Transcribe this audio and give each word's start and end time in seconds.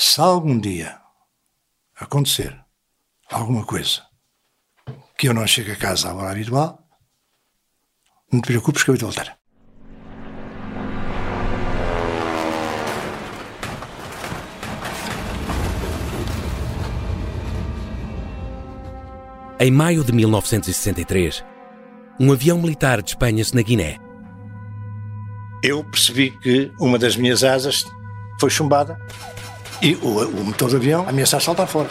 Se 0.00 0.20
algum 0.20 0.60
dia 0.60 0.96
acontecer 1.98 2.56
alguma 3.28 3.64
coisa 3.64 4.02
que 5.16 5.28
eu 5.28 5.34
não 5.34 5.44
chegue 5.44 5.72
a 5.72 5.76
casa 5.76 6.10
à 6.10 6.14
hora 6.14 6.30
habitual, 6.30 6.78
não 8.32 8.40
te 8.40 8.46
preocupes 8.46 8.84
que 8.84 8.90
eu 8.90 8.94
vou 8.96 9.10
voltar. 9.10 9.36
Em 19.58 19.72
maio 19.72 20.04
de 20.04 20.12
1963, 20.12 21.44
um 22.20 22.30
avião 22.30 22.62
militar 22.62 23.02
despenha-se 23.02 23.52
na 23.52 23.62
Guiné. 23.62 23.98
Eu 25.60 25.82
percebi 25.82 26.30
que 26.38 26.70
uma 26.78 27.00
das 27.00 27.16
minhas 27.16 27.42
asas 27.42 27.84
foi 28.38 28.48
chumbada 28.48 28.96
e 29.80 29.94
o, 29.96 30.08
o 30.08 30.44
motor 30.44 30.70
do 30.70 30.76
avião 30.76 31.08
ameaçava 31.08 31.42
saltar 31.42 31.66
fora. 31.66 31.88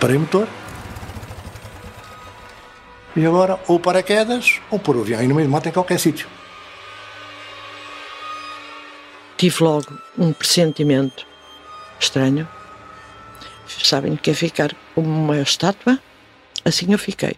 Parei 0.00 0.16
o 0.16 0.20
motor. 0.20 0.48
E 3.14 3.24
agora, 3.24 3.58
ou 3.66 3.80
paraquedas, 3.80 4.60
ou 4.70 4.78
pôr 4.78 4.96
o 4.96 5.00
avião 5.00 5.20
aí 5.20 5.26
no 5.26 5.34
meio 5.34 5.48
do 5.48 5.52
mato 5.52 5.68
em 5.68 5.72
qualquer 5.72 5.98
sítio. 5.98 6.28
Tive 9.38 9.62
logo 9.62 9.86
um 10.18 10.32
pressentimento 10.32 11.26
estranho. 11.98 12.48
Sabem 13.66 14.16
que 14.16 14.30
é 14.30 14.34
ficar 14.34 14.74
como 14.94 15.08
uma 15.08 15.38
estátua? 15.38 15.98
Assim 16.64 16.92
eu 16.92 16.98
fiquei. 16.98 17.36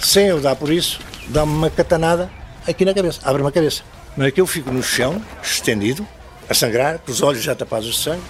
Sem 0.00 0.28
eu 0.28 0.40
dar 0.40 0.56
por 0.56 0.70
isso, 0.70 1.00
dá-me 1.28 1.52
uma 1.52 1.70
catanada 1.70 2.30
aqui 2.66 2.84
na 2.84 2.94
cabeça, 2.94 3.20
abre-me 3.24 3.48
a 3.48 3.52
cabeça. 3.52 3.82
Não 4.16 4.24
é 4.24 4.30
que 4.30 4.40
eu 4.40 4.46
fico 4.46 4.70
no 4.70 4.82
chão, 4.82 5.22
estendido, 5.42 6.06
a 6.48 6.54
sangrar, 6.54 6.98
com 7.00 7.10
os 7.10 7.20
olhos 7.20 7.42
já 7.42 7.54
tapados 7.54 7.94
de 7.94 7.98
sangue. 7.98 8.22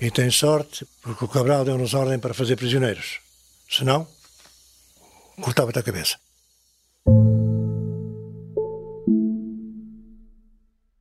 E 0.00 0.10
tem 0.10 0.30
sorte, 0.30 0.86
porque 1.02 1.24
o 1.24 1.28
Cabral 1.28 1.64
deu-nos 1.64 1.94
ordem 1.94 2.18
para 2.18 2.32
fazer 2.32 2.56
prisioneiros. 2.56 3.20
Senão, 3.70 4.06
cortava-te 5.40 5.78
a 5.78 5.82
cabeça. 5.82 6.16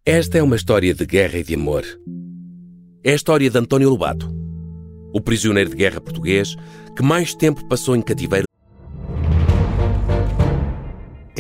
Esta 0.06 0.38
é 0.38 0.44
uma 0.44 0.56
história 0.56 0.94
de 0.94 1.06
guerra 1.06 1.38
e 1.38 1.44
de 1.44 1.56
amor. 1.56 1.86
É 3.04 3.12
a 3.12 3.16
história 3.16 3.50
de 3.50 3.58
António 3.58 3.90
Lobato, 3.90 4.30
o 5.14 5.22
prisioneiro 5.22 5.70
de 5.70 5.76
guerra 5.78 6.02
português 6.02 6.56
que 6.96 7.02
mais 7.02 7.34
tempo 7.34 7.66
passou 7.68 7.96
em 7.96 8.02
cativeiro. 8.02 8.51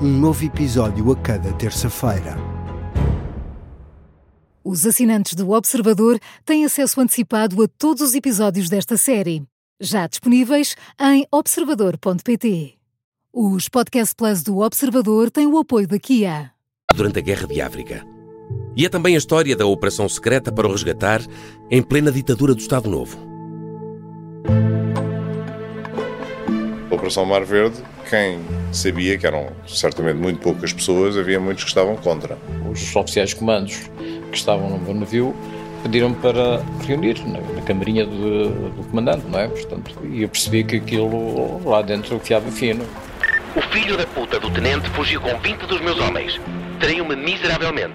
Um 0.00 0.12
novo 0.20 0.44
episódio 0.44 1.10
a 1.10 1.16
cada 1.16 1.52
terça-feira. 1.54 2.36
Os 4.62 4.86
assinantes 4.86 5.34
do 5.34 5.50
Observador 5.50 6.20
têm 6.44 6.64
acesso 6.64 7.00
antecipado 7.00 7.60
a 7.60 7.66
todos 7.66 8.02
os 8.02 8.14
episódios 8.14 8.68
desta 8.68 8.96
série, 8.96 9.42
já 9.80 10.06
disponíveis 10.06 10.76
em 11.00 11.26
observador.pt. 11.32 12.74
Os 13.32 13.68
Podcast 13.68 14.14
Plus 14.14 14.44
do 14.44 14.58
Observador 14.58 15.32
têm 15.32 15.48
o 15.48 15.58
apoio 15.58 15.88
da 15.88 15.98
Kia. 15.98 16.52
durante 16.94 17.18
a 17.18 17.22
Guerra 17.22 17.48
de 17.48 17.60
África. 17.60 18.06
E 18.76 18.86
é 18.86 18.88
também 18.88 19.16
a 19.16 19.18
história 19.18 19.56
da 19.56 19.66
operação 19.66 20.08
secreta 20.08 20.52
para 20.52 20.68
o 20.68 20.70
resgatar 20.70 21.20
em 21.68 21.82
plena 21.82 22.12
ditadura 22.12 22.54
do 22.54 22.60
Estado 22.60 22.88
Novo. 22.88 23.27
Operação 26.98 27.24
Mar 27.24 27.44
Verde, 27.44 27.76
quem 28.10 28.40
sabia 28.72 29.16
que 29.16 29.24
eram 29.24 29.52
certamente 29.68 30.16
muito 30.16 30.40
poucas 30.40 30.72
pessoas, 30.72 31.16
havia 31.16 31.38
muitos 31.38 31.62
que 31.62 31.70
estavam 31.70 31.94
contra. 31.94 32.36
Os 32.68 32.94
oficiais 32.96 33.30
de 33.30 33.36
comandos 33.36 33.88
que 34.32 34.36
estavam 34.36 34.68
no 34.68 34.78
meu 34.80 34.94
navio 34.94 35.36
pediram 35.84 36.12
para 36.12 36.60
reunir 36.84 37.16
na, 37.24 37.40
na 37.54 37.62
camarinha 37.62 38.04
do, 38.04 38.70
do 38.70 38.84
comandante, 38.90 39.24
não 39.28 39.38
é? 39.38 39.46
Portanto, 39.46 39.94
e 40.04 40.22
eu 40.22 40.28
percebi 40.28 40.64
que 40.64 40.76
aquilo 40.76 41.62
lá 41.64 41.82
dentro 41.82 42.18
fiava 42.18 42.50
fino. 42.50 42.84
O 43.54 43.62
filho 43.72 43.96
da 43.96 44.04
puta 44.04 44.40
do 44.40 44.50
tenente 44.50 44.90
fugiu 44.90 45.20
com 45.20 45.38
20 45.38 45.66
dos 45.66 45.80
meus 45.80 46.00
homens. 46.00 46.40
Traiu-me 46.80 47.14
miseravelmente. 47.14 47.94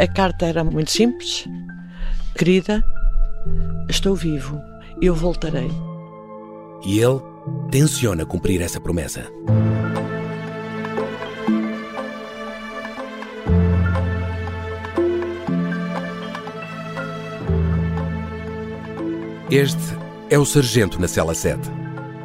A 0.00 0.06
carta 0.06 0.46
era 0.46 0.62
muito 0.62 0.92
simples. 0.92 1.48
Querida, 2.36 2.80
estou 3.88 4.14
vivo. 4.14 4.60
Eu 5.00 5.14
voltarei. 5.14 5.70
E 6.84 7.00
ele 7.00 7.20
tenciona 7.70 8.26
cumprir 8.26 8.60
essa 8.60 8.80
promessa. 8.80 9.26
Este 19.50 19.78
é 20.28 20.38
o 20.38 20.44
Sargento 20.44 21.00
na 21.00 21.08
Cela 21.08 21.34
7, 21.34 21.58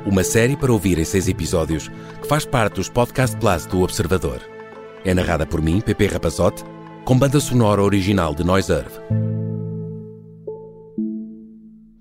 uma 0.06 0.26
série 0.26 0.58
para 0.58 0.74
ouvir 0.74 1.00
em 1.00 1.06
seis 1.06 1.30
episódios 1.30 1.88
que 2.22 2.28
faz 2.28 2.44
parte 2.44 2.76
dos 2.76 2.90
Podcast 2.90 3.38
Plus 3.38 3.66
do 3.66 3.82
Observador. 3.82 4.42
É 5.06 5.14
narrada 5.14 5.46
por 5.46 5.62
mim, 5.62 5.80
Pepe 5.80 6.08
Rapazote, 6.08 6.66
com 7.06 7.18
banda 7.18 7.40
sonora 7.40 7.82
original 7.82 8.36
de 8.36 8.44
Noise 8.44 8.74
Earth. 8.74 9.33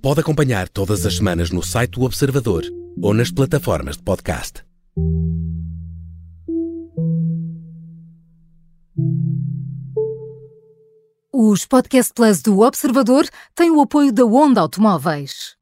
Pode 0.02 0.18
acompanhar 0.18 0.68
todas 0.68 1.06
as 1.06 1.18
semanas 1.18 1.52
no 1.52 1.62
site 1.62 1.92
do 1.92 2.02
Observador 2.02 2.64
ou 3.00 3.14
nas 3.14 3.30
plataformas 3.30 3.96
de 3.96 4.02
podcast. 4.02 4.64
Os 11.32 11.64
Podcast 11.66 12.12
Plus 12.12 12.42
do 12.42 12.62
Observador 12.62 13.28
têm 13.54 13.70
o 13.70 13.80
apoio 13.80 14.12
da 14.12 14.24
Onda 14.24 14.60
Automóveis. 14.60 15.56